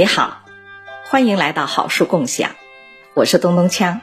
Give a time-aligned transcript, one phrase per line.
[0.00, 0.46] 你好，
[1.04, 2.56] 欢迎来到好书共享，
[3.12, 4.00] 我是东东锵。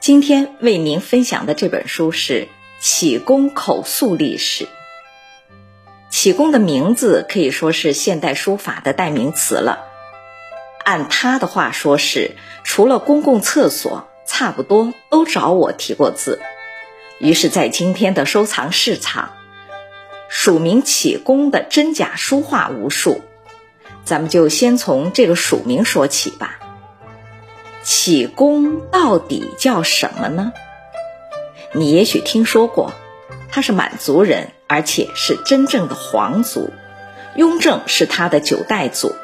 [0.00, 2.44] 今天为您分享的这本书是
[2.80, 4.64] 《启功口述历史》。
[6.08, 9.84] 启功的名字可以说是现代书法的代名词了。
[10.82, 12.34] 按他的话说，是
[12.64, 16.40] 除了公共厕所，差不多都找我提过字。
[17.18, 19.34] 于是，在今天的收藏市场，
[20.30, 23.20] 署名启功的真假书画无数。
[24.04, 26.58] 咱们就先从这个署名说起吧。
[27.82, 30.52] 启功到底叫什么呢？
[31.72, 32.92] 你也许听说过，
[33.50, 36.70] 他是满族人，而且是真正的皇族。
[37.34, 39.14] 雍正是他的九代祖，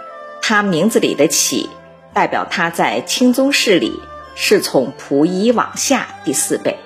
[0.40, 1.68] 他名字里的“启”
[2.14, 3.92] 代表他在清宗室里
[4.34, 6.78] 是从溥仪往下第四辈。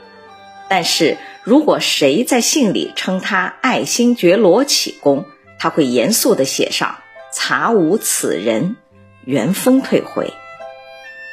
[0.69, 5.27] 但是如果谁在信里称他爱新觉罗启功，
[5.59, 6.97] 他会严肃地写上。
[7.33, 8.77] 查无此人，
[9.25, 10.33] 原封退回。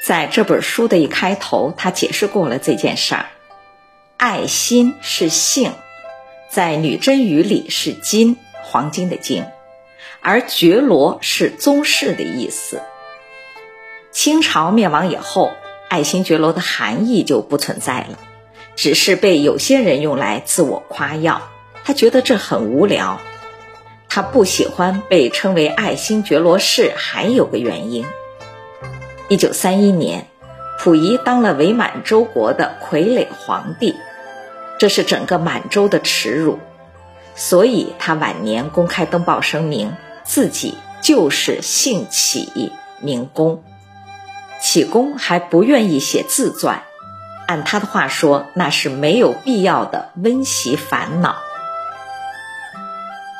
[0.06, 3.26] 在这本书的一开头，他解释过了这件事儿。
[4.16, 5.74] 爱新是姓，
[6.50, 9.46] 在女真语里是金，黄金的金，
[10.22, 12.82] 而觉罗是宗室的意思。
[14.12, 15.52] 清朝灭亡以后，
[15.90, 18.18] 爱新觉罗的含义就不存在了，
[18.76, 21.50] 只是被有些人用来自我夸耀。
[21.84, 23.20] 他觉得这很无聊。
[24.10, 28.06] 他不喜欢被称为爱新觉罗氏，还有个原因。
[29.28, 30.28] 一九三一年，
[30.80, 33.96] 溥仪当了伪满洲国的傀儡皇帝，
[34.80, 36.58] 这是整个满洲的耻辱，
[37.36, 43.64] 所以他晚年公开登报声明，自己就是姓启名公。
[44.60, 46.84] 启功还不愿意写自传，
[47.48, 51.36] 按他的话说，那是没有必要的温习烦恼。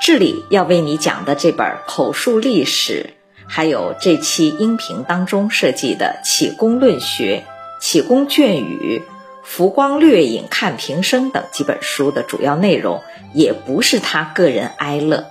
[0.02, 3.12] 这里要为你讲的这本口述历史，
[3.48, 7.44] 还有这期音频当中设计的《启功论学》
[7.84, 9.00] 《启功卷语》
[9.44, 13.02] 《浮光掠影看平生》等几本书的主要内容，
[13.34, 15.26] 也不是他个人哀乐，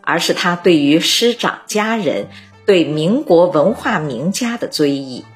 [0.00, 2.28] 而是他对于师长家人、
[2.64, 5.26] 对民国文化名家的追忆，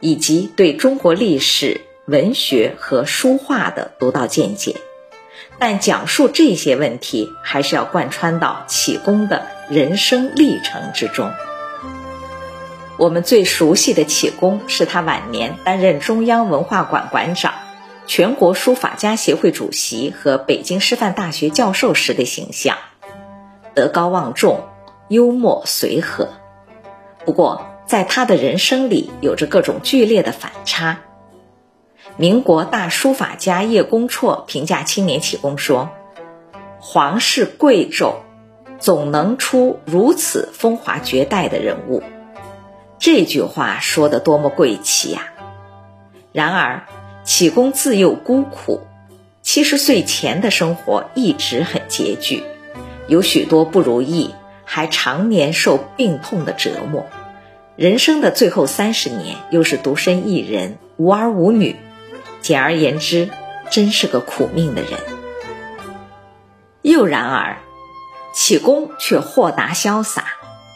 [0.00, 4.76] 以及对中国历史、文学和书画的独到见解。
[5.60, 11.30] 但讲述这些问题，还是要贯穿到启功的人生历程之中。
[12.96, 17.52] 我们最熟悉的启功，是他晚年担任中央文化馆馆长、
[18.06, 22.78] 全国书法家协会主席和北京师范大学教授时的形象，
[23.74, 24.64] 德高望重、
[25.08, 26.28] 幽默随和。
[27.26, 31.00] 不过，在他的人生里，有着各种剧烈的反差。
[32.20, 35.88] 民国大书法家叶公绰评价青年启功说
[36.78, 38.16] ：“皇室贵胄，
[38.78, 42.02] 总能出如此风华绝代的人物。”
[43.00, 45.32] 这句话说的多么贵气呀！
[46.30, 46.84] 然而，
[47.24, 48.82] 启功自幼孤苦，
[49.40, 52.42] 七十岁前的生活一直很拮据，
[53.08, 54.34] 有许多不如意，
[54.66, 57.06] 还常年受病痛的折磨。
[57.76, 61.76] 人生的最后三十年，又是独身一人，无儿无女。
[62.50, 63.30] 简而言之，
[63.70, 64.98] 真是个苦命的人。
[66.82, 67.58] 又然而，
[68.34, 70.24] 启功却豁达潇洒，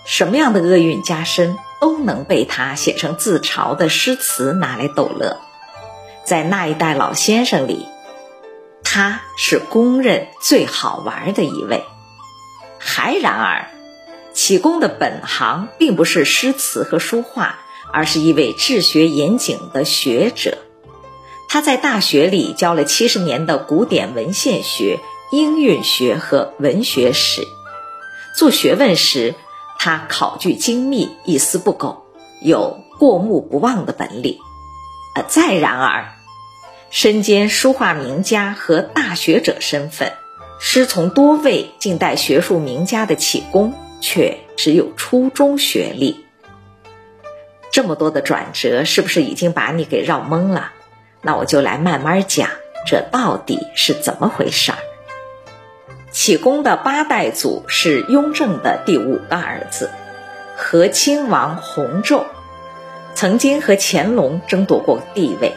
[0.06, 5.40] 什么样的厄运加身，都能被他写成自嘲的诗词拿来逗乐。
[6.24, 7.88] 在那一代老先生里，
[8.84, 11.82] 他是公认最好玩的一位。
[12.78, 13.66] 还然而，
[14.32, 17.58] 启功的本行并不是诗词和书画，
[17.92, 20.58] 而是一位治学严谨的学者。
[21.54, 24.98] 他在大学里教了七十年的古典文献学、
[25.30, 27.46] 音韵学和文学史。
[28.36, 29.36] 做学问时，
[29.78, 32.06] 他考据精密，一丝不苟，
[32.42, 34.38] 有过目不忘的本领。
[35.14, 36.16] 呃，再然而，
[36.90, 40.12] 身兼书画名家和大学者身份，
[40.58, 46.24] 师从多位近代学术名家的启功，却只有初中学历。
[47.70, 50.72] 这么多的转折，是不是已经把你给绕懵了？
[51.24, 52.50] 那我就来慢慢讲，
[52.86, 54.78] 这到底是怎么回事儿？
[56.12, 59.90] 启功的八代祖是雍正的第五个儿子，
[60.56, 62.24] 和亲王弘昼，
[63.14, 65.54] 曾经和乾隆争夺过地位。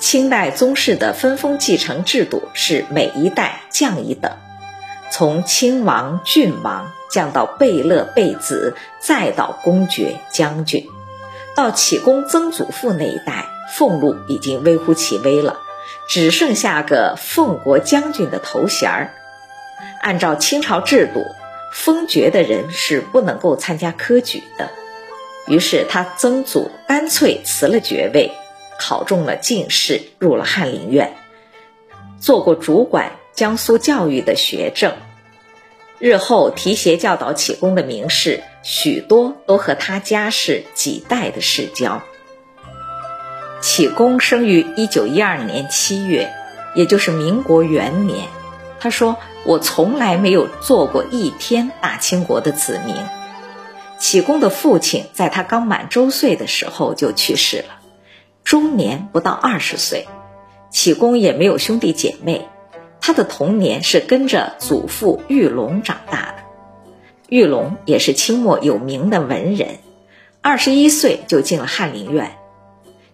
[0.00, 4.32] 清代宗室的分封继承制度是每一代降一等，
[5.12, 10.88] 从亲王、郡王降到贝勒、贝子，再到公爵、将军，
[11.54, 13.46] 到启功曾祖父那一代。
[13.76, 15.60] 俸禄已经微乎其微了，
[16.08, 19.14] 只剩下个奉国将军的头衔儿。
[20.00, 21.24] 按照清朝制度，
[21.72, 24.70] 封爵的人是不能够参加科举的。
[25.48, 28.30] 于是他曾祖干脆辞了爵位，
[28.78, 31.14] 考中了进士，入了翰林院，
[32.20, 34.92] 做过主管江苏教育的学政。
[35.98, 42.02] 日后提携教导启功的名士，许多都和他家是几代的世交。
[43.62, 46.32] 启功生于一九一二年七月，
[46.74, 48.26] 也就是民国元年。
[48.80, 49.16] 他说
[49.46, 52.96] ：“我从来没有做过一天大清国的子民。”
[54.00, 57.78] 启功的父亲在他刚满周岁的时候就去世了，
[58.42, 60.08] 终年不到二十岁。
[60.70, 62.48] 启功也没有兄弟姐妹，
[63.00, 66.34] 他的童年是跟着祖父玉龙长大的。
[67.28, 69.78] 玉龙也是清末有名的文人，
[70.40, 72.32] 二十一岁就进了翰林院。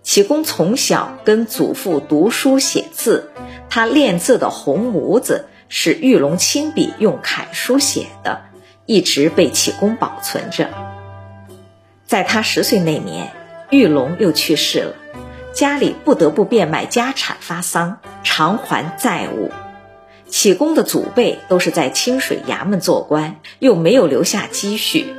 [0.09, 3.31] 启功从小跟祖父读书写字，
[3.69, 8.41] 他练字的红模子是玉龙亲笔用楷书写的。
[8.87, 10.71] 一直被启功保存着。
[12.07, 13.33] 在他十岁那年，
[13.69, 14.95] 玉龙又去世了，
[15.53, 19.51] 家里不得不变卖家产发丧，偿还债务。
[20.27, 25.13] 启功的祖辈都是在清水衙门做官，又没有留下积蓄。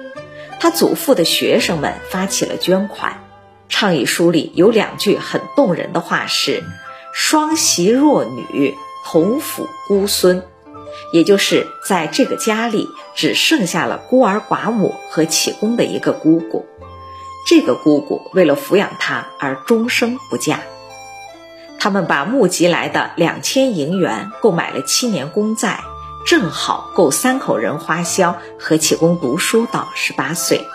[0.60, 3.20] 他祖父的学生们发起了捐款，
[3.69, 6.63] 倡议书里有两句很动人的话是
[7.13, 8.75] ：“双媳弱女，
[9.06, 10.44] 同抚孤孙。”
[11.13, 16.66] 也就是在这个家里只剩下了孤儿寡母和启功的一个姑姑，
[17.48, 20.60] 这个姑姑为了抚养他而终生不嫁。
[21.80, 25.80] 他们把募集来的两千银元购买了七年公债，
[26.25, 30.68] 正好够三口人花销和启功读书到十八岁。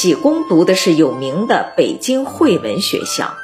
[0.00, 3.34] 启功读的是有名的北京汇文学校，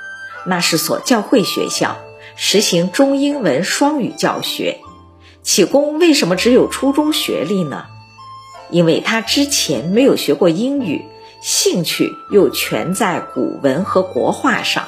[0.47, 1.97] 那是所教会学校。
[2.37, 4.79] 实行中英文双语教学，
[5.43, 7.87] 启功为什么只有初中学历呢？
[8.71, 11.05] 因为他之前没有学过英语，
[11.41, 14.85] 兴趣又全在古文和国画上。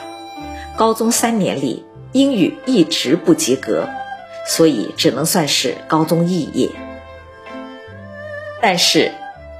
[0.77, 3.89] 高中三年里，英语一直不及格，
[4.47, 6.71] 所以只能算是高中肄业。
[8.63, 9.11] 但是，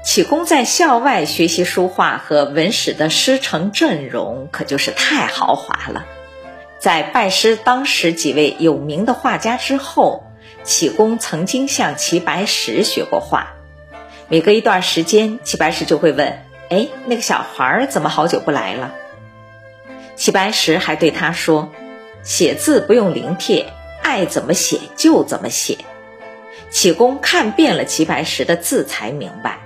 [0.07, 6.05] 启功在校外学习书画和文史的师承阵容，可就是太豪华了。
[6.79, 10.23] 在拜师当时几位有名的画家之后，
[10.63, 13.55] 启功曾经向齐白石学过画。
[14.29, 16.39] 每隔一段时间，齐白石就会问
[16.71, 18.95] ：“哎，那个小孩怎么好久不来了？”
[20.15, 21.73] 齐白石还对他说
[22.23, 25.79] ：“写字不用临帖，爱怎么写就怎么写。”
[26.71, 29.59] 启功看遍了齐白石的字，才明白，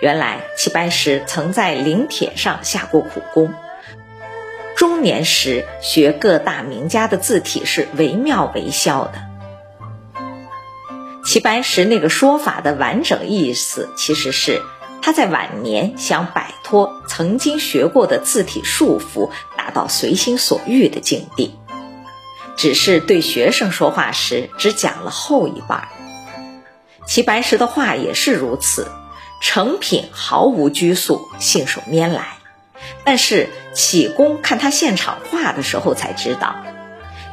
[0.00, 3.54] 原来齐白石曾在临帖上下过苦功。
[4.76, 9.12] 中年时学各大名家的字体是惟妙惟肖的。
[11.24, 14.62] 齐白石那个说法的完整意思，其实是
[15.00, 21.58] 他在晚年想摆脱曾经学过的字体束缚，达到随心所欲的境地。
[22.56, 25.88] 只是对学生说话时，只讲了后一半。
[27.06, 28.88] 齐白石的画也是如此，
[29.40, 32.38] 成品毫无拘束，信手拈来。
[33.04, 36.56] 但是启功看他现场画的时候才知道，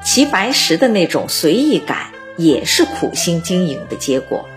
[0.04, 4.48] 齐白石的那种随意感也是苦心经营的结果。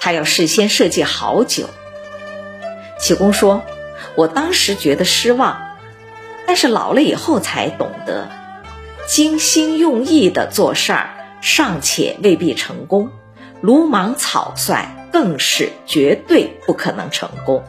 [0.00, 1.68] 他要事先设计好久。
[3.00, 3.64] 启功说
[4.16, 5.76] ：“我当时觉得失望，
[6.46, 8.28] 但是老了以后才懂得，
[9.06, 11.10] 精心用意的做事儿
[11.40, 13.10] 尚且未必成功，
[13.60, 17.62] 鲁莽草率更是绝对不可能成功。”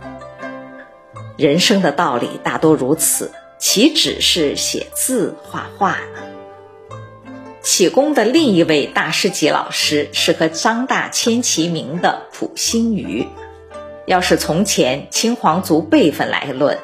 [1.37, 6.97] 人生的道理大多如此，岂止是写字画画呢？
[7.61, 13.27] 启功的另一位大师级老师是和张大千齐名的溥心畬。
[14.05, 16.77] 要是从前清皇族辈分来论，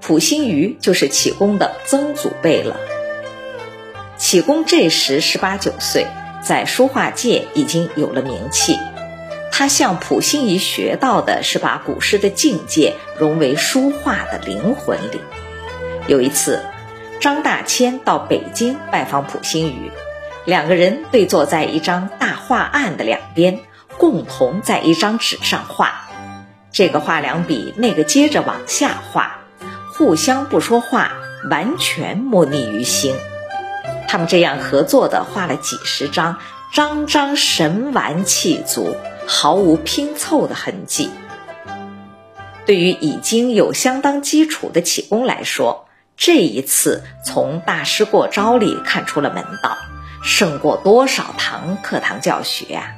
[0.00, 2.78] 溥心畬就是启功的曾祖辈了。
[4.16, 6.06] 启功这时十八九岁，
[6.42, 8.78] 在书画界已经有了名气。
[9.50, 15.20] 他向溥心畬学到的是把古诗的境界融为书画的灵魂里。
[16.06, 16.62] 有一次，
[17.20, 19.90] 张大千到北京拜访溥心畬，
[20.44, 23.60] 两个人对坐在一张大画案的两边，
[23.98, 26.08] 共同在一张纸上画。
[26.70, 29.38] 这个画两笔，那个接着往下画，
[29.92, 31.12] 互相不说话，
[31.50, 33.16] 完全默逆于心。
[34.06, 36.36] 他们这样合作的画了几十张，
[36.72, 38.96] 张张神完气足。
[39.28, 41.10] 毫无拼凑的痕迹。
[42.64, 49.76] 对于已经有相当基础的启功来说，这一次从大师过招里看出了门道，
[50.22, 52.94] 胜过多少堂课堂教学啊！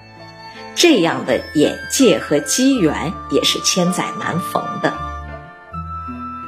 [0.77, 4.95] 这样的眼界和机缘也是千载难逢的。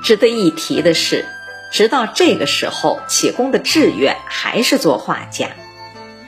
[0.04, 1.26] 值得一提的是，
[1.72, 5.48] 直到这个时候，启功的志愿还是做画家。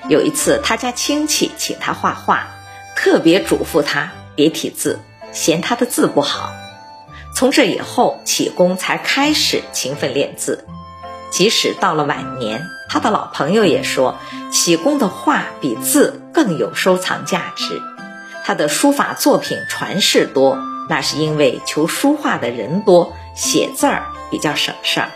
[0.08, 2.49] 有一次，他家亲戚请他画画，
[2.97, 5.01] 特别嘱咐他别提字，
[5.33, 6.53] 嫌他的字不好。
[7.37, 10.65] 从这以后，启功才开始勤奋练字。
[11.31, 14.19] 即使到了晚年，他的老朋友也说，
[14.53, 17.83] 启功的画比字更有收藏价值。
[18.45, 20.59] 他的书法作品传世多，
[20.89, 25.09] 那是因为求书画的人多，写字儿比较省事儿。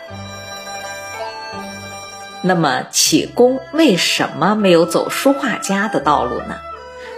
[2.41, 6.57] 那么，启功为什么没有走书画家的道路呢？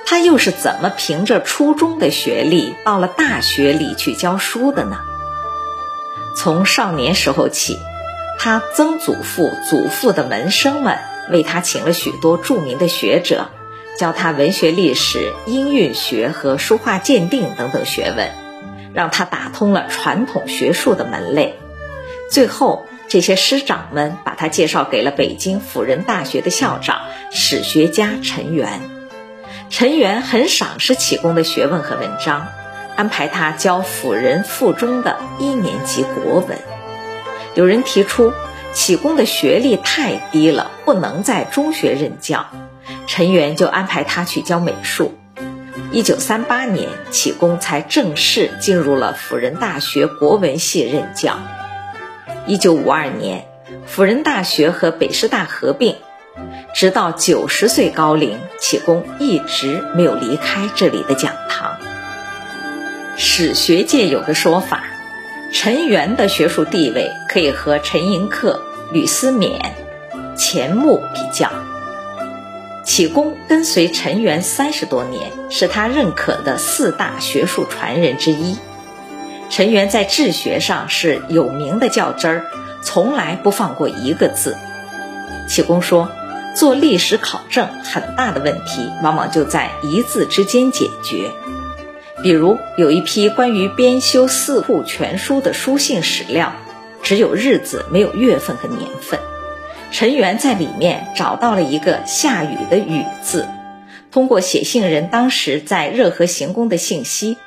[0.05, 4.97] 他又是怎么凭着初中的学历，到了大学里去教书的呢？
[6.35, 7.77] 从少年时候起。
[8.39, 10.97] 他曾祖父、祖父的门生们
[11.31, 13.51] 为他请了许多著名的学者，
[13.99, 18.31] 教他文学历史、音韵学和书画鉴定等等学问，
[18.95, 21.59] 让他打通了传统学术的门类。
[22.31, 28.90] 最后，这些师长们把他介绍给了北京辅仁大学的校长、史学家陈元。
[29.71, 32.49] 陈元很赏识启功的学问和文章，
[32.97, 36.57] 安排他教辅仁附中的一年级国文。
[37.55, 38.33] 有人提出，
[38.73, 42.47] 启功的学历太低了，不能在中学任教。
[43.07, 45.17] 陈元就安排他去教美术。
[45.93, 51.39] 一九三八年，启功才正式进入了辅仁大学国文系任教。
[52.45, 53.45] 一九五二年，
[53.85, 55.95] 辅仁大学和北师大合并，
[56.73, 61.77] 直到九十岁高龄，启功一直没有离开这里的讲堂。
[63.17, 64.83] 史学界有个说法。
[65.53, 68.57] 陈元的学术地位可以和陈寅恪、
[68.93, 69.59] 吕思勉、
[70.37, 71.51] 钱穆比较。
[72.85, 78.57] 启功跟随陈元三十多年，是他认可的四大学术传人之一。
[79.49, 82.45] 陈元在治学上是有名的较真儿，
[82.81, 84.55] 从来不放过一个字。
[85.49, 86.09] 启功说，
[86.55, 91.31] 做历史考证，很大的问题往往就在一字之间解决。
[92.21, 96.53] 比如有一批关于编修《四库全书》的书信史料，
[97.01, 99.19] 只有日子没有月份和年份。
[99.91, 103.47] 陈元在里面找到了一个下雨的“雨”字，
[104.11, 107.37] 通过写信人当时在热河行宫的信息，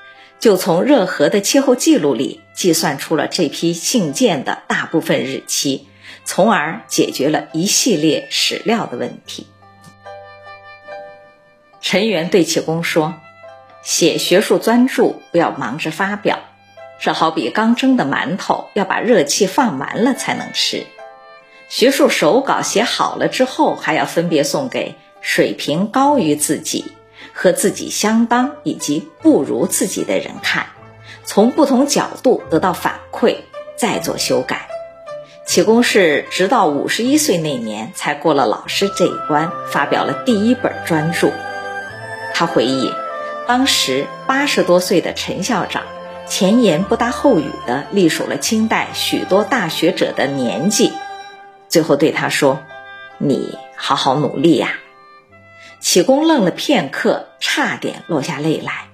[0.40, 5.86] 就从热河的气候记录里计算出了这批信件的大部分日期，
[6.24, 9.46] 从而解决了一系列史料的问题。
[11.80, 13.14] 陈元对启功说。
[13.82, 16.38] 写学术专著不要忙着发表，
[16.98, 20.86] 这好比刚蒸的馒头，要把热气放完了才能吃。
[21.68, 26.92] 学术手稿写好了之后，还要分别送给水平高于自己、
[27.34, 30.68] 和自己相当以及不如自己的人看，
[31.24, 33.36] 从不同角度得到反馈，
[33.76, 34.66] 再做修改。
[35.46, 41.30] 启功是直到五十一岁那年才过了老师这一关，发表了第一本专著。
[42.32, 42.92] 他回忆。
[43.46, 45.82] 当时八十多岁的陈校长，
[46.26, 50.94] 前言不搭后语地隶属了清代许多大学者的年纪，
[51.68, 52.62] 最后对他说
[53.20, 54.78] ：“你好好努力呀。”
[55.78, 58.86] 启功愣了片刻，差点落下泪来。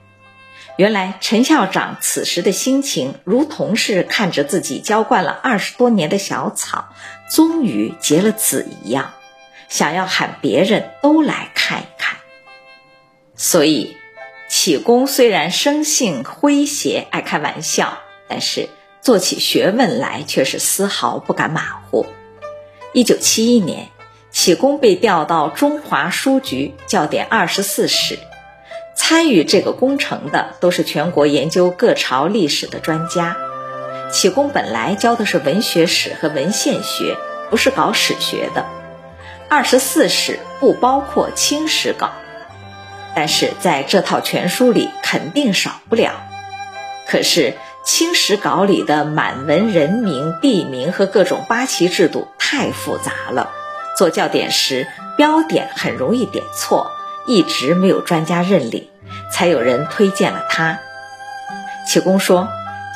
[0.77, 6.89] 原来陈校长此时的心情，如同是看着自己浇灌了二十多年的小草，
[7.31, 9.13] 终于结了籽一样，
[9.69, 12.17] 想要喊别人都来看一看。
[13.37, 13.97] 所以。
[14.53, 18.69] 启功虽然生性诙谐，爱开玩笑，但是
[19.01, 22.05] 做起学问来却是丝毫不敢马虎。
[22.93, 23.87] 一九七一年，
[24.33, 28.19] 启功被调到中华书局教点二十四史，
[28.95, 33.37] 参与这个工程的都是全国研究各朝历史的专家。
[34.13, 37.17] 启功本来教的是文学史和文献学，
[37.51, 38.67] 不是搞史学的。
[39.49, 42.11] 二十四史不包括清史稿。
[43.15, 46.13] 但是在这套全书里肯定少不了。
[47.09, 47.55] 可是
[47.85, 53.51] 清史稿里的满文人名、地名和各种八旗制度太复杂了，
[53.99, 56.93] 做校点时标点很容易点错，
[57.31, 58.89] 一直没有专家认领，
[59.33, 60.81] 才有人推荐了他。
[61.87, 62.49] 启功说：“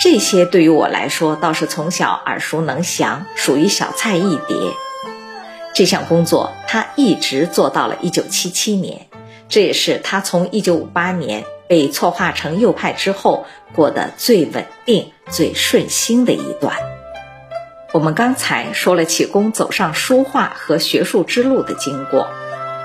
[0.02, 4.56] 这些对于我来说倒是从小耳熟能详，属于小菜一碟。”
[5.72, 9.06] 这项工作他一直做到了1977年。
[9.48, 16.74] 这也是他从一九五八年被错划成右派之后过得最稳定、最顺心的一段。
[17.92, 22.26] 我们刚才说了启功走上书画和学术之路的经过，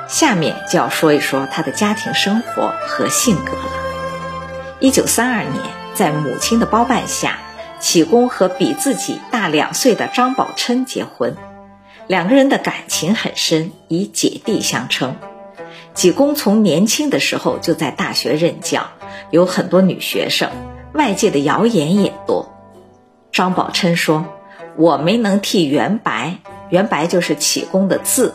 [0.09, 3.61] 下面就要说一说他的家庭生活和性格了。
[4.79, 5.63] 一九三二年，
[5.93, 7.37] 在母亲的包办下，
[7.79, 11.37] 启功和比自己大两岁的张宝琛结婚，
[12.07, 15.15] 两个人的感情很深，以姐弟相称。
[15.93, 18.87] 启功从年轻的时候就在大学任教，
[19.29, 20.49] 有很多女学生，
[20.93, 22.51] 外界的谣言也多。
[23.31, 24.25] 张宝琛说
[24.75, 26.37] ：“我没能替元白，
[26.69, 28.33] 元白就是启功的字，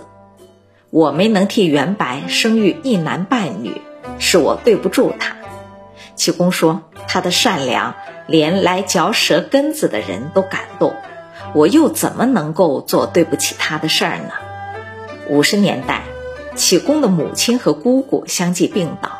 [0.95, 3.83] 我没能替元白生育一男半女，
[4.21, 5.35] 是我对不住他。”
[6.15, 7.97] 启功说：“他的善良，
[8.29, 10.95] 连来嚼舌根子的人都感动，
[11.53, 14.31] 我又怎么能够做对不起他的事儿呢？”
[15.29, 16.03] 五十年代，
[16.55, 19.19] 启功的母亲和姑姑相继病倒，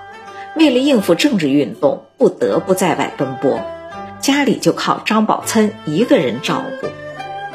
[0.55, 3.61] 为了应付政治运动，不得不在外奔波，
[4.21, 6.87] 家里就靠张宝琛一个人照顾，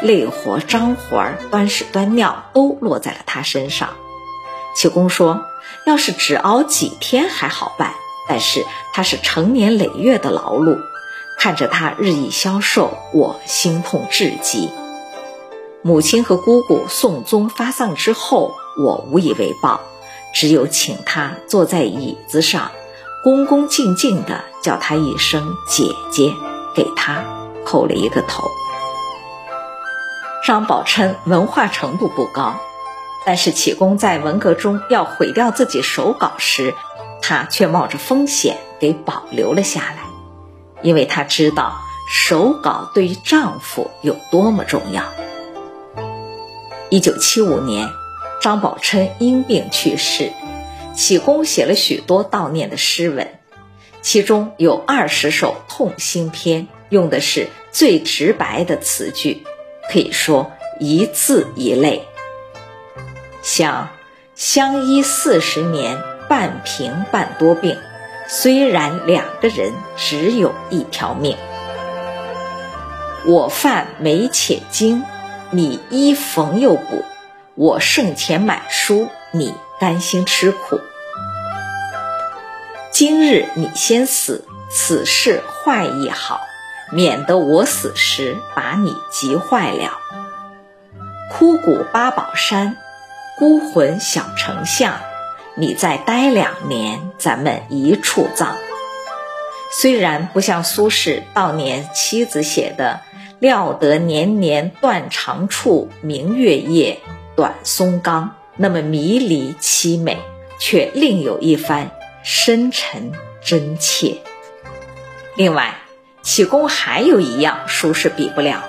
[0.06, 3.92] 累活、脏活、端屎端尿都落在了他身上。
[4.76, 5.46] 启功说
[5.86, 7.94] ：“要是只熬几天还好办。”
[8.30, 10.78] 但是他是成年累月的劳碌，
[11.40, 14.70] 看着他日益消瘦，我心痛至极。
[15.82, 19.82] 母亲和姑姑送终发丧之后，我无以为报，
[20.36, 22.70] 只有请他坐在椅子上，
[23.24, 26.32] 恭恭敬敬地叫他一声姐姐，
[26.76, 27.24] 给他
[27.66, 28.44] 叩了一个头。
[30.46, 32.60] 张宝琛文化程度不高，
[33.30, 36.74] 但是启功在文革中要毁掉自己手稿时。
[37.22, 39.98] 她却冒着风险给保留了下来，
[40.82, 41.80] 因为她知道
[42.12, 45.04] 手稿对于丈夫有多么重要。
[46.90, 47.88] 一九七五年，
[48.42, 50.32] 张宝琛因病去世，
[50.96, 53.40] 启功写了许多悼念的诗文，
[54.02, 59.44] 其中有二十首痛心篇，用的是最直白的词句，
[59.94, 62.08] 可以说一字一泪，
[63.51, 63.89] 像
[64.36, 65.98] 相依四十年。
[66.29, 67.75] 半贫半多病，
[68.27, 71.36] 虽然两个人只有一条命。
[73.26, 75.04] 我饭没且精，
[75.50, 77.04] 你衣缝又补；
[77.56, 80.80] 我剩钱买书，你甘心吃苦。
[82.91, 86.41] 今日你先死，此事坏亦好，
[86.91, 89.97] 免得我死时把你急坏了。
[91.32, 92.78] 枯骨八宝山，
[93.39, 94.99] 孤魂小丞相。
[95.56, 98.58] 你再待两年，咱们一处葬。
[99.71, 102.99] 虽然不像苏轼悼念妻子写的
[103.39, 106.99] “料得年年断肠处，明月夜，
[107.38, 110.17] 短松冈”那么迷离凄美，
[110.60, 111.91] 却另有一番
[112.23, 114.17] 深沉真切。
[115.38, 115.75] 另外，
[116.21, 118.65] 启功还有一样，苏轼比不了。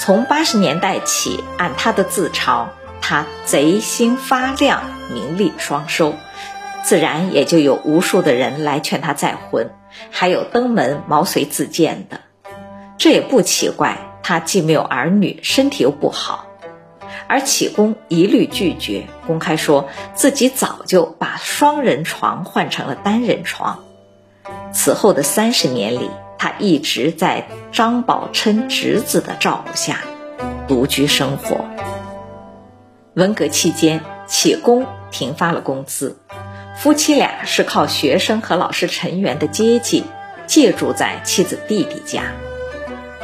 [0.00, 2.68] 从八十年代起，按他的自嘲。
[3.08, 6.14] 他贼心发亮，名利双收，
[6.84, 9.70] 自然也就有无数的人来劝他再婚，
[10.10, 12.20] 还有登门毛遂自荐的。
[12.98, 16.48] 这也不奇怪，他既没有儿女，身体又不好，
[17.28, 23.84] 而启功一律拒绝，公开说自己早就把双人床换成了单人床。
[24.70, 30.00] 此后的三十年里，他一直在张宝琛侄子的照顾下
[30.66, 31.64] 独居生活。
[33.18, 36.20] 文革期间，启功停发了工资，
[36.76, 40.04] 夫妻俩是靠学生和老师成员的接济，
[40.46, 42.22] 借住在妻子弟弟家。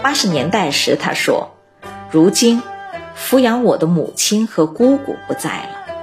[0.02, 1.54] 八十年代时，他说
[2.10, 2.60] ：“如今，
[3.16, 5.94] 抚养我的母亲和姑姑不在了，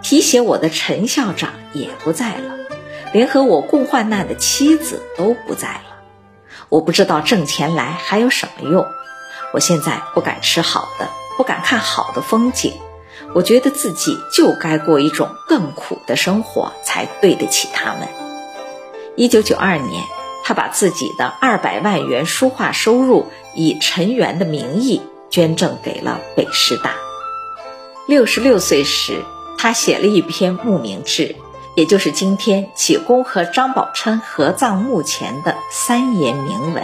[0.00, 2.54] 提携我的陈校长也不在了，
[3.12, 5.98] 连和我共患难的妻子都不在了。
[6.68, 8.86] 我不知道挣钱来还有什么用。
[9.52, 12.74] 我现在不敢吃好的，不敢看好的风景。”
[13.32, 18.08] 我觉得自己就该过一种更苦的生活，才对得起他们。
[19.16, 20.04] 一九九二年，
[20.44, 26.94] 他把自己的二百万元书画收入以陈元的名义捐赠给了北师大。
[28.08, 29.22] 六十六岁时，
[29.56, 31.36] 他写了一篇墓铭志，
[31.76, 36.82] 也就是今天启功和张宝琛合葬墓前的三言铭文，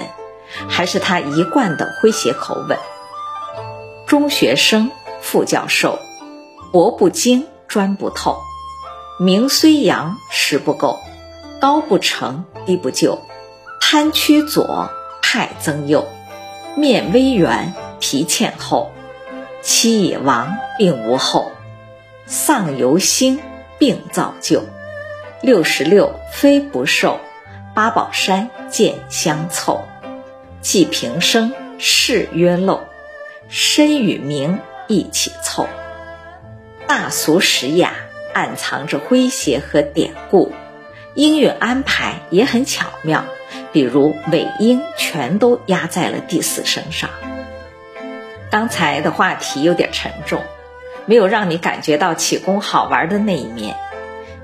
[0.68, 2.78] 还是他一贯的诙谐口吻。
[4.06, 5.98] 中学生，副教授。
[6.72, 8.36] 博不精，专不透；
[9.18, 10.98] 名虽扬，实不够；
[11.60, 13.18] 高不成，低不就；
[13.80, 14.90] 贪趋左，
[15.22, 16.04] 害增右；
[16.76, 18.90] 面微圆，皮欠厚；
[19.62, 21.52] 妻已亡，病无后；
[22.26, 23.40] 丧犹兴，
[23.78, 24.60] 病造就；
[25.40, 27.18] 六十六，非不寿；
[27.74, 29.82] 八宝山见相凑；
[30.60, 32.80] 既平生，事曰漏；
[33.48, 35.66] 身与名一起凑。
[36.88, 37.92] 大俗实雅，
[38.32, 40.52] 暗藏着诙谐和典故，
[41.14, 43.24] 音乐安排也很巧妙，
[43.72, 47.10] 比如尾音全都压在了第四声上。
[48.50, 50.44] 刚才的话题有点沉重，
[51.06, 53.76] 没有让你感觉到启功好玩的那一面。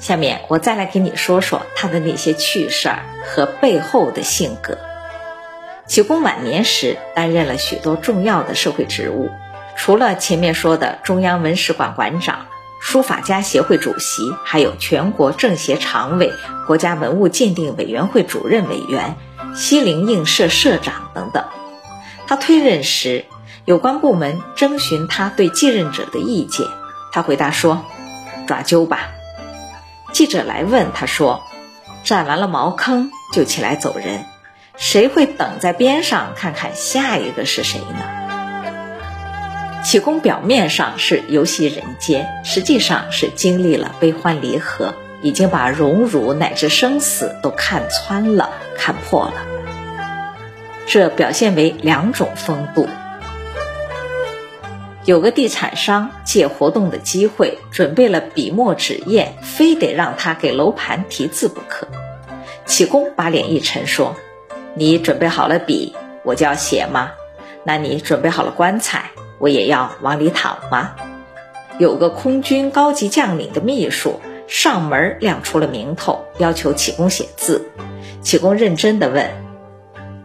[0.01, 4.77] 下面我再来给你说说他的那些趣事儿和背后的性格。
[5.87, 9.31] 启功晚年时担任了许多重要的社会职务，
[9.77, 12.47] 除了前面说的中央文史馆馆长。
[12.85, 16.33] 书法家协会主席，还有全国政协常委、
[16.67, 19.15] 国家文物鉴定委员会主任委员、
[19.55, 21.45] 西泠印社社长等等。
[22.27, 23.25] 他退任时，
[23.65, 26.67] 有关部门征询他对继任者的意见，
[27.13, 27.85] 他回答说
[28.49, 29.11] ：“抓阄吧。”
[30.11, 31.45] 记者来问他说
[32.03, 34.25] ：“占完了茅坑就起来走人，
[34.77, 38.22] 谁会等在边上看看下一个是谁呢？”
[39.85, 49.35] 启功表面上是游戏人间，实际上是经历了悲欢离合，已经把荣辱乃至生死都看穿了、看破了。
[50.87, 52.89] 这表现为两种风度。
[55.05, 61.89] 有个地产商借活动的机会，准备了笔墨纸砚，非得让他给楼盘题字不可。
[62.65, 64.15] 启功把脸一沉，说
[64.75, 67.11] ：“你准备好了笔，我就要写吗？
[67.65, 69.11] 那你准备好了棺材？”
[69.43, 70.93] 我也要往里躺吗？
[71.77, 77.69] 有个空军高级将领的秘书上门亮出了名头，要求启功写字。
[78.21, 79.33] 启功认真的问：“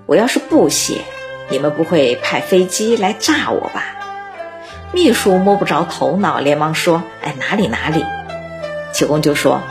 [0.06, 1.02] 我要是不写，
[1.50, 3.96] 你们不会派飞机来炸我吧？”
[4.94, 8.06] 秘书摸不着头脑，连忙说：“哎，哪里哪里。”
[8.94, 9.62] 启功就说：“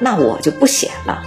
[0.00, 1.22] 那我就不写了。”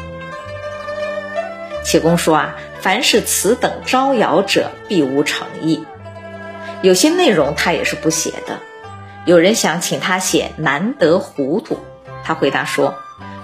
[1.84, 5.84] 启功说：“啊，凡是此等招摇者，必无诚意。”
[6.82, 8.60] 有些内容他也是不写的。
[9.26, 11.80] 有人想请他写“难得糊涂”，
[12.24, 12.94] 他回答说：“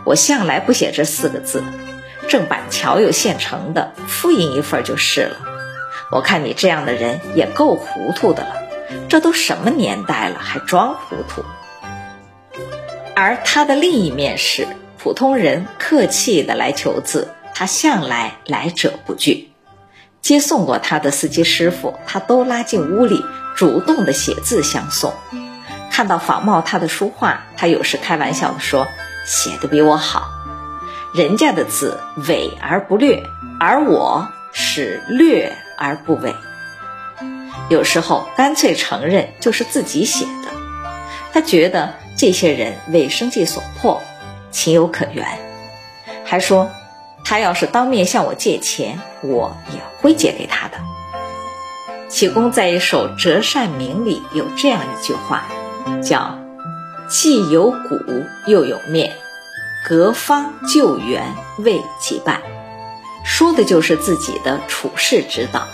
[0.05, 1.63] 我向来不写这四个字，
[2.27, 5.37] 正板桥有现成的，复印一份就是了。
[6.11, 8.55] 我看你这样的人也够糊涂的了，
[9.09, 11.43] 这都什么年代了，还装糊涂？”
[13.15, 14.67] 而他的另一面是，
[14.97, 19.50] 普通人客气的来求字，他向来来者不拒。
[20.21, 25.13] 接送过他的司机师傅，他都拉进屋里，主动的写字相送。
[25.91, 28.87] 看到仿冒他的书画，他有时开玩笑的说
[29.25, 30.29] ：“写的比我好。”
[31.13, 33.23] 人家的字伪而不略，
[33.59, 36.35] 而我是略而不伪。
[37.69, 40.51] 有时候干脆承认就是自己写的。
[41.33, 44.01] 他觉得这些人为生计所迫，
[44.51, 45.25] 情有可原，
[46.23, 46.69] 还说。
[47.23, 50.77] 他要是当面向我借钱，我也会借给他的。
[52.09, 55.45] 启功在一首《折扇铭》里有这样一句话，
[56.03, 56.37] 叫
[57.07, 57.97] “既有骨
[58.47, 59.13] 又有面，
[59.87, 61.23] 隔方救援
[61.59, 62.41] 未及半”，
[63.23, 65.67] 说的就是自己的处世之道。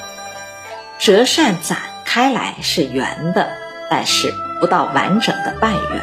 [0.99, 3.49] 折扇展开来是圆的，
[3.89, 6.01] 但是不到完整的半圆，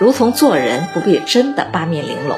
[0.00, 2.36] 如同做人不必真的八面玲珑。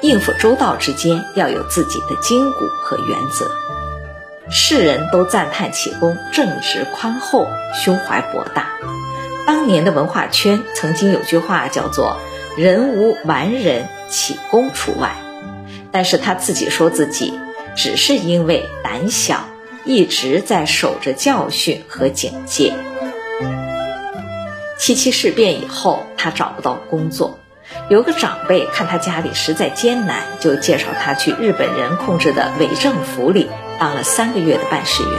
[0.00, 3.50] 应付周到之间要有自己的筋骨和原则。
[4.50, 8.70] 世人都赞叹启功正直宽厚、胸怀博大。
[9.46, 12.18] 当年的文化圈曾经有句话叫做
[12.56, 15.16] “人无完人，启功除外”，
[15.92, 17.38] 但是他自己说自己
[17.76, 19.44] 只是因为胆小，
[19.84, 22.72] 一直在守着教训和警戒。
[24.78, 27.38] 七七事变以后，他找不到工作。
[27.88, 33.48] 有个长辈看他家里实在艰难，就介绍他去日本人控制的伪政府里
[33.78, 35.12] 当了三个月的办事员。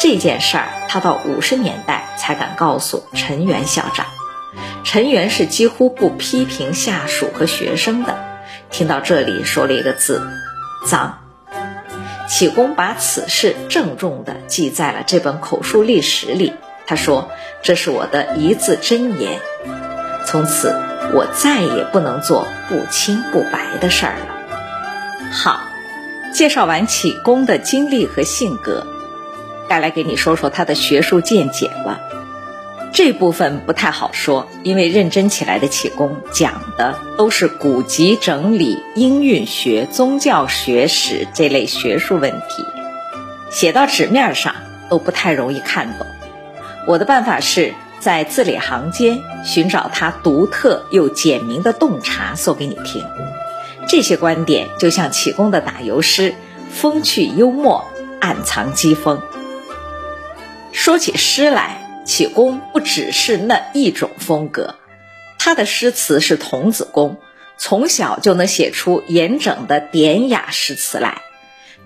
[0.00, 4.06] 这件事儿他到五十年代才敢告诉陈元校长。
[4.82, 8.18] 陈元是几乎不批评下属和学生的。
[8.70, 10.26] 听到这里，说了一个字：
[10.86, 11.18] 脏。
[12.26, 16.54] 启功把此事郑重地记在了这本口述历史里。
[16.86, 17.30] 他说
[17.62, 19.38] ：“这是我的一字真言。”
[20.30, 20.74] 从此。
[21.14, 25.30] 我再也不能做不清不白的事儿了。
[25.32, 25.62] 好，
[26.34, 28.86] 介绍完启功的经历和性格，
[29.70, 32.00] 该来给你说说他的学术见解了。
[32.92, 42.66] 这部分不太好说，因为认真起来的启功讲的都是古籍整理、音韵学、宗教学史这类学术问题，
[43.50, 44.54] 写到纸面上
[44.90, 46.06] 都不太容易看懂。
[46.86, 47.72] 我的办法是。
[48.00, 53.04] 在字里行间寻找他独特又简明的洞察，说给你听。
[53.88, 56.34] 这些观点就像启功的打油诗，
[56.70, 57.84] 风趣幽默，
[58.20, 59.20] 暗藏机锋。
[60.72, 64.76] 说起诗来，启功不只是那一种风格，
[65.38, 67.16] 他的诗词是童子功，
[67.56, 71.22] 从小就能写出严整的典雅诗词来。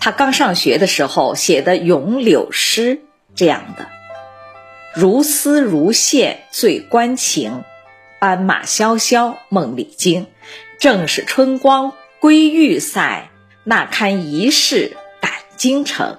[0.00, 3.00] 他刚上学的时候写的咏柳诗
[3.36, 3.86] 这样的
[4.94, 7.64] ：“如丝如线醉关情，
[8.20, 10.26] 斑马萧萧梦里惊。
[10.78, 13.30] 正是春光归玉塞，
[13.64, 16.18] 那堪一世赶京城。”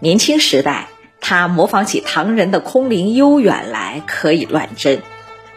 [0.00, 0.88] 年轻时代，
[1.22, 5.00] 他模仿起唐人的空灵悠远来，可以乱真。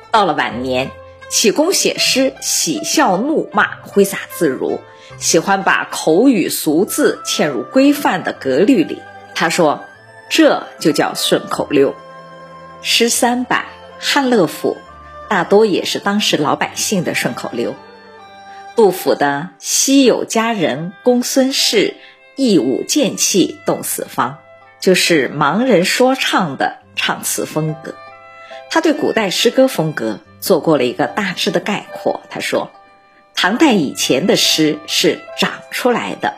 [0.10, 0.90] 到了晚年，
[1.30, 4.80] 启功写诗喜笑怒骂，挥洒自如。
[5.18, 9.02] 喜欢把口语俗字嵌入规范的格律里。
[9.36, 9.84] 他说
[10.32, 11.94] ：“这就叫顺口溜。”
[12.84, 13.66] 诗三百，
[14.00, 14.78] 汉乐府
[15.30, 17.76] 大多也是当时老百姓的顺口溜。
[18.76, 21.96] 杜甫的“昔有佳人公孙氏，
[22.36, 24.40] 一舞剑气动四方”
[24.82, 27.94] 就是盲人说唱的唱词风格。
[28.70, 32.22] 他对古代诗歌风格做过了一个大致的概括。
[32.30, 32.72] 他说。
[33.34, 36.36] 唐代以前的诗是长出来的，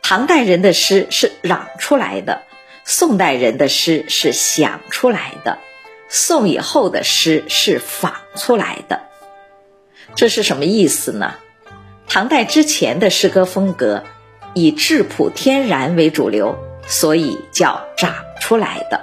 [0.00, 2.42] 唐代人的诗是嚷出来的，
[2.84, 5.58] 宋代人的诗是想出来的，
[6.08, 9.00] 宋以后的诗是仿出来的。
[10.14, 11.34] 这是什么意思呢？
[12.08, 14.04] 唐代之前的诗歌风格
[14.54, 19.00] 以质朴天然为主流，所以叫长出来的。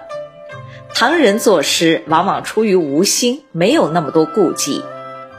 [0.95, 4.83] 唐人作诗往往出于无心，没有那么多顾忌，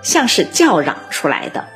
[0.03, 1.67] 像是叫嚷出来的。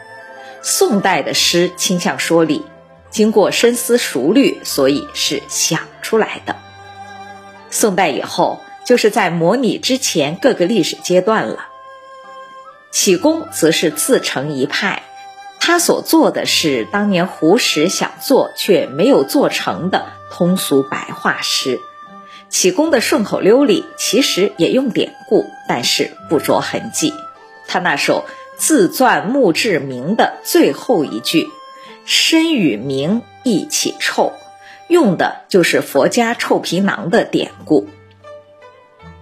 [0.62, 2.62] 宋代的诗倾向说理，
[3.10, 6.56] 经过深思熟虑，所以是想出来的。
[7.70, 11.68] 宋代以后，就是在模拟之前各个历史阶段了。
[12.90, 15.02] 启功则是自成一派，
[15.60, 21.80] 他所做的是当年胡适想做却没有做成的通俗白话诗。
[22.48, 27.12] 启功的顺口溜里其实也用典故，但是不着痕迹。
[27.66, 28.24] 他那首。
[28.60, 31.46] 自撰墓志铭的最后一句
[32.04, 34.32] “身与名一起臭”，
[34.90, 37.86] 用的就是佛家臭皮囊的典故。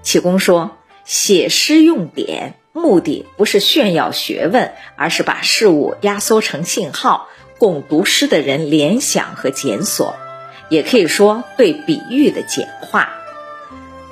[0.07, 7.27] 启功说：“写诗用典，目的不是炫耀学问，而是把事物压缩成信号，
[7.59, 10.15] 供读诗的人联想和检索，
[10.69, 13.15] 也可以说对比喻的简化。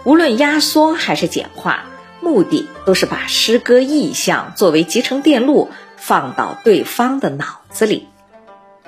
[0.02, 1.87] 无论压缩还是简化。”
[2.20, 8.09] 目的都是把诗歌意象作为集成电路放到对方的脑子里。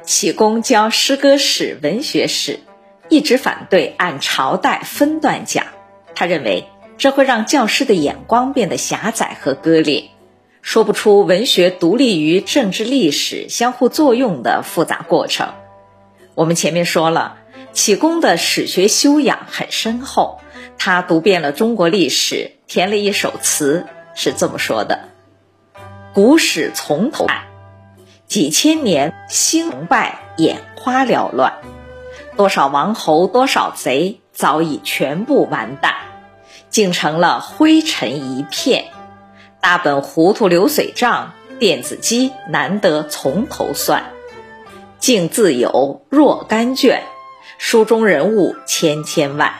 [0.02, 2.60] 启功教诗歌史、文学史，
[3.10, 5.66] 一直反对按朝代分段讲。
[6.14, 6.66] 他认为
[6.98, 10.10] 这会让教师的眼光变得狭窄和割裂，
[10.62, 15.54] 说不出文学独立于政治历史相互作用的复杂过程。
[16.34, 17.36] 我们前面说了，
[17.72, 20.40] 启功的史学修养很深厚。
[20.78, 25.08] 他读遍了中国历史，填了一首词，是这么说的
[26.12, 27.44] ：“古史从头看，
[28.26, 31.54] 几千年兴败，眼花缭乱，
[32.36, 35.94] 多少王侯，多少贼，早已全部完蛋，
[36.76, 38.88] 竟成了灰尘一片。
[39.62, 44.12] 大本糊涂流水账，电子机难得从头算，
[44.98, 47.02] 竟自有若干卷，
[47.56, 49.54] 书中人物千千万。”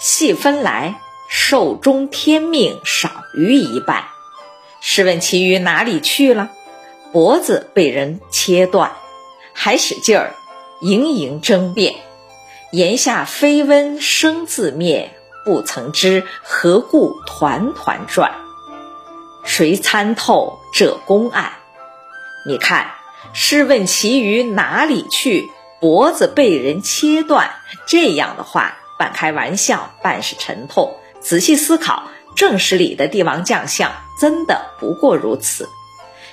[0.00, 0.94] 细分来，
[1.28, 4.04] 寿终天命少于一半。
[4.80, 6.48] 试问其余哪里去了？
[7.12, 8.92] 脖子被人切断，
[9.52, 10.34] 还使劲儿，
[10.80, 11.96] 盈盈争辩。
[12.72, 15.10] 言下非温生自灭，
[15.48, 18.32] 不曾知何故团团转。
[19.44, 21.52] 谁参透这公案？
[22.46, 22.90] 你看，
[23.32, 25.50] 试问其余哪里去？
[25.80, 27.48] 脖子被人切断，
[27.86, 28.76] 这样的话。
[28.98, 30.98] 半开玩笑，半是沉痛。
[31.18, 32.02] 仔细思考，
[32.36, 35.66] 正史里的帝王将相真的不过如此。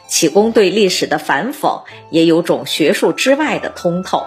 [0.10, 4.26] 启功对历史的反讽也有种学术之外的通透。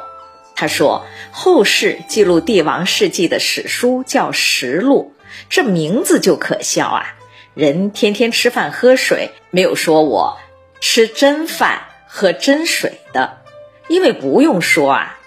[0.60, 5.14] 他说：“后世记录帝王事迹的史书叫实录，
[5.48, 7.14] 这名字就可笑啊！
[7.54, 10.36] 人天天吃饭喝水，没有说我
[10.80, 13.38] 吃真饭喝真水的，
[13.86, 15.20] 因为不用说啊。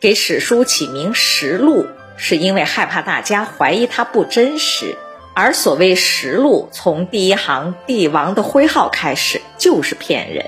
[0.00, 1.86] 给史书起名实录。”
[2.20, 4.98] 是因为害怕大家怀疑它不真实，
[5.34, 10.44] 而所谓实录，从第一行帝王的徽号开始就是骗人。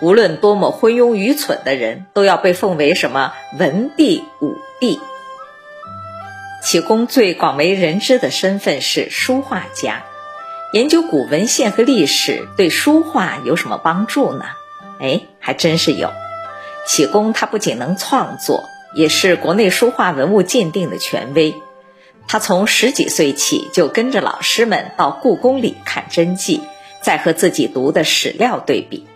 [0.00, 4.98] 无论多么昏庸愚蠢的人，都要被奉为什么文帝、武帝。
[6.62, 10.04] 启功最广为人知的身份是书画家。
[10.72, 14.44] 研究古文献和历史对书画有什么帮助呢？
[15.00, 16.10] 哎，还真是有。
[16.86, 18.68] 启功他不仅能创作。
[18.92, 21.54] 也是国内书画文物鉴定的权威，
[22.26, 26.60] 他从十几岁起就跟着老师们到故宫里看真迹，
[27.00, 29.06] 再和自己读的史料对比。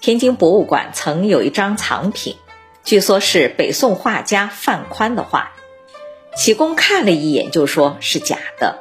[0.00, 2.36] 天津博物馆曾有一张藏品，
[2.84, 5.52] 据说是北宋画家范宽的画。
[6.34, 8.78] 启功看了一眼，就说是假的。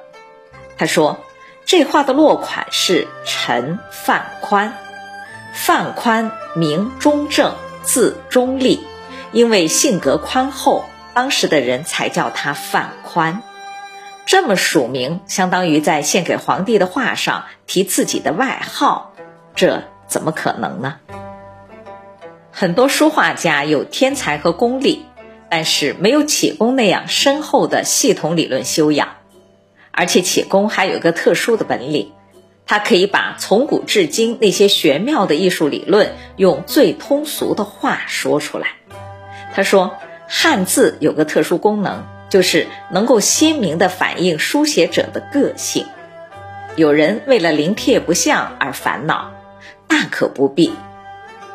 [0.78, 1.20] 他说
[1.66, 4.78] 这画的落款是陈范宽，
[5.54, 7.54] 范宽名中正，
[7.84, 8.80] 字中立，
[9.34, 13.44] 因为性格宽厚，当时的人才叫他范宽。
[14.26, 19.12] 这么署名，相当于在献给皇帝的画上提自己的外号，
[19.54, 20.98] 这怎么可能呢？
[22.52, 25.06] 很多书画家有天才和功力，
[25.50, 29.10] 但是没有启功那样深厚的系统理论修养。
[29.92, 32.12] 而且启功还有个特殊的本领，
[32.66, 38.68] 他可以把从古至今那些玄妙的艺术理论用最通俗的话说出来。
[39.54, 39.96] 他说，
[40.28, 42.04] 汉字有个特殊功能。
[42.30, 45.88] 就是能够鲜明地反映书写者的个性。
[46.76, 49.32] 有人为了临帖不像而烦恼，
[49.90, 50.74] 大可不必。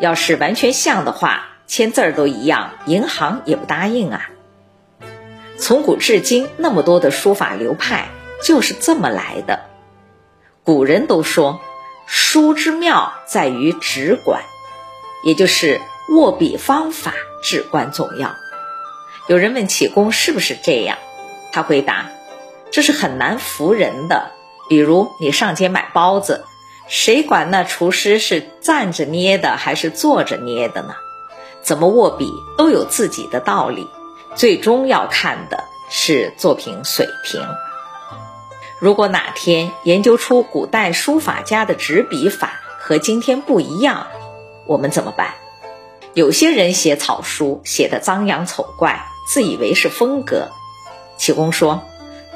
[0.00, 4.28] 要是完全像的话，签字儿都一样，银行也不答应啊。
[5.56, 8.08] 从古至今那么多的书法流派，
[8.42, 9.60] 就是这么来的。
[10.64, 11.60] 古人都说，
[12.06, 14.42] 书之妙在于直管，
[15.22, 18.34] 也就是握笔方法至关重要。
[19.28, 20.98] 有人问启功是不是这样，
[21.52, 22.10] 他回答
[22.72, 24.32] ：“这是很难服人的。
[24.68, 26.44] 比如你上街买包子，
[26.88, 30.94] 谁管那厨师是站着捏的还是坐着捏的呢？
[31.62, 33.86] 怎么握笔都有自己的道理，
[34.34, 37.40] 最终要看的是作品水平。
[38.80, 44.06] 如果哪天研究出古代书法家的执笔法和今天不一样，
[44.66, 45.34] 我们怎么办？
[46.12, 50.50] 有些人写草书写得张扬丑怪。”自以为是风格，
[51.16, 51.82] 启功说：“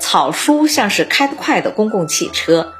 [0.00, 2.72] 草书像是开得快的公共汽车，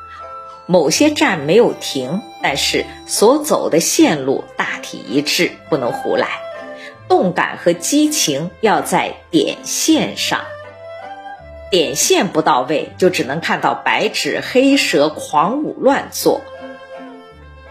[0.69, 6.29] 某些站没有停，但是所走的线路大体一致，不能胡来。
[7.09, 10.43] 动感和激情要在点线上，
[11.71, 16.43] 点线不到位，就只能看到白纸黑蛇狂舞乱作。”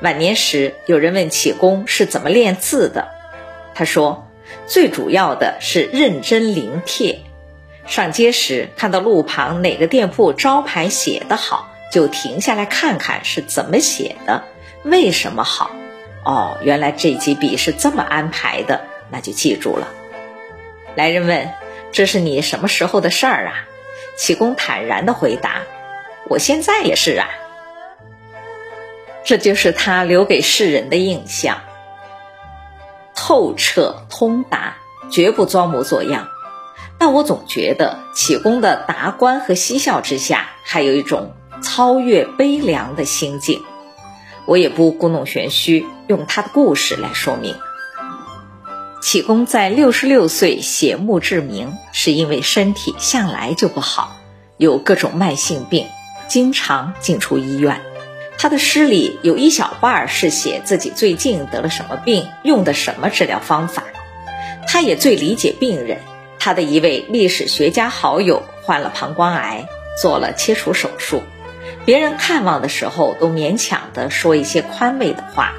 [0.02, 3.08] 晚年时，有人问启功是怎么练字的，
[3.74, 4.26] 他说。
[4.66, 7.20] 最主要的是认真临帖，
[7.86, 14.44] 上街时看到路旁哪个店铺招牌写得好，就停下来看看是怎么写的，
[14.84, 15.72] 为什么好。
[16.24, 19.88] 哦，原来这几笔是这么安排的，那就记住了。
[20.96, 21.52] 来人问
[21.94, 23.54] ：“这是你什么时候的事儿啊？”
[24.18, 25.62] 启功坦然地回答
[26.28, 27.30] ：“我现在也是啊。”
[29.24, 31.62] 这就是他留给世人的印象。
[33.14, 34.78] 透彻通达，
[35.12, 36.28] 绝不装模作样。
[36.98, 43.62] 但我总觉得启功的达观和嬉笑之下，还有一种超越悲凉的心境。
[44.46, 47.56] 我也不故弄玄虚，用他的故事来说明。
[49.02, 54.18] 启功在六十六岁写墓志铭，是因为身体向来就不好，
[54.58, 55.88] 有各种慢性病，
[56.28, 57.82] 经常进出医院。
[58.38, 63.84] 他的诗里有一小半是写自己最近得了什么病，用的什么治疗方法。
[64.68, 66.00] 他也最理解病人。
[66.40, 69.68] 他的一位历史学家好友患了膀胱癌，
[70.02, 71.24] 做了切除手术。
[71.88, 75.54] 别人看望的时候都勉强的说一些宽慰的话。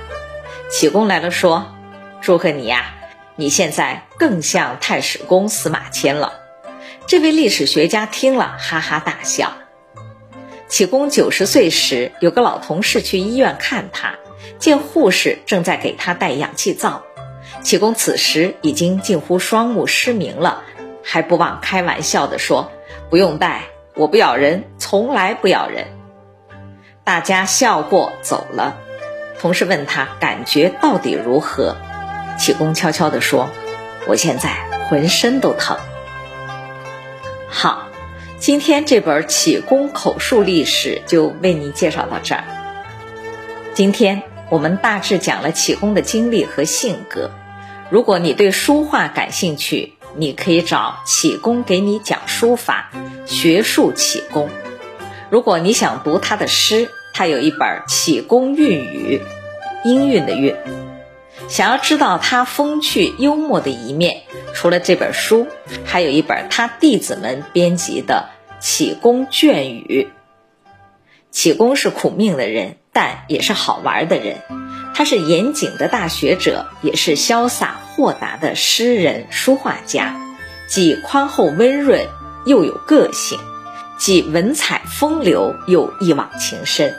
[0.71, 1.75] 启功来了说
[2.21, 2.97] ：“祝贺你呀，
[3.35, 6.35] 你现在更像太史公司马迁了。”
[7.09, 9.55] 这位历史学家听了哈哈大笑。
[10.69, 14.17] 启功九十岁时，有个老同事去医院看他，
[14.59, 17.05] 见护士正在给他戴氧气罩。
[17.63, 20.63] 启功此时已经近乎双目失明了，
[21.03, 22.71] 还不忘开玩笑地说
[23.09, 23.63] ：“不用戴，
[23.95, 25.87] 我不咬人，从来不咬人。”
[27.09, 28.77] 大家笑过走了。
[29.41, 31.79] 同事问他感觉到底如何，
[32.39, 33.49] 启功悄悄地说
[34.07, 35.79] ：“我现在浑身都疼。”
[37.49, 37.89] 好。
[38.39, 42.45] 今天这本启功口述历史就为您介绍到这儿。
[43.73, 47.31] 今天我们大致讲了启功的经历和性格。
[47.89, 52.91] 如果你对书画感兴趣，你可以找启功给你讲书法，
[53.25, 54.51] 学术启功。
[55.31, 59.21] 如果你想读他的诗，他有一本《启功韵语》，
[59.85, 60.55] 音韵的韵。
[61.49, 64.23] 想要知道他风趣幽默的一面，
[64.55, 65.49] 除了这本书，
[65.85, 68.29] 还有一本他弟子们编辑的
[68.65, 70.13] 《启功卷语》。
[71.33, 74.37] 启功是苦命的人，但也是好玩的人。
[74.95, 80.15] 他是严谨的大学者，也是潇洒豁达的诗人、书画家，
[80.69, 82.07] 既宽厚温润，
[82.47, 83.41] 又有个性；
[83.99, 86.95] 既文采风流，又一往情深。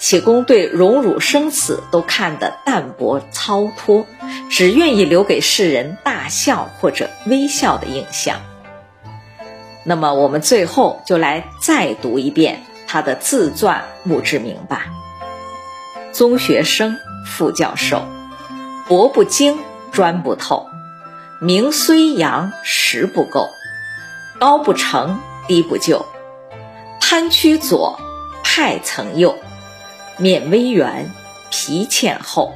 [0.00, 4.06] 启功对荣辱生死都看得淡泊超脱，
[4.48, 8.40] 只愿意留给世人大笑或者微笑的印象。
[9.84, 14.86] 那么，我们最后就来再读一遍他的自传墓志铭吧。
[16.12, 16.96] 中学生，
[17.26, 18.06] 副教授，
[18.88, 19.58] 博不精，
[19.92, 20.66] 专不透，
[21.42, 23.48] 名虽扬，实不够，
[24.38, 26.06] 高不成，低不就，
[27.00, 28.00] 攀曲左，
[28.42, 29.38] 派曾右，
[30.20, 31.10] 面微圆，
[31.50, 32.52] 皮欠厚，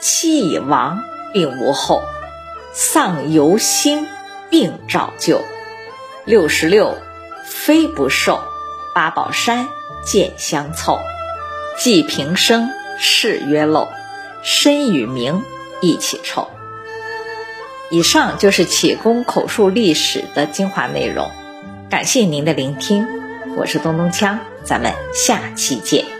[0.00, 1.02] 妻已亡，
[1.32, 2.02] 并无后，
[2.72, 4.06] 丧犹兴，
[4.48, 5.42] 病照旧。
[6.24, 6.96] 六十六，
[7.44, 8.40] 非不寿，
[8.94, 9.68] 八宝山
[10.04, 11.00] 见相凑，
[11.76, 13.88] 既平生事曰陋，
[14.44, 15.42] 身与名
[15.80, 16.48] 一起臭。
[17.90, 21.28] 以上就是启功口述历史的精华内容，
[21.90, 23.08] 感谢您的聆听，
[23.56, 26.19] 我是东东锵，咱们下期见。